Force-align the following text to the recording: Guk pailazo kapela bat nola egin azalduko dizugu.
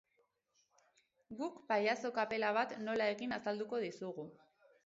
Guk 1.41 1.59
pailazo 1.73 2.13
kapela 2.17 2.51
bat 2.59 2.75
nola 2.89 3.11
egin 3.17 3.39
azalduko 3.39 3.83
dizugu. 3.89 4.27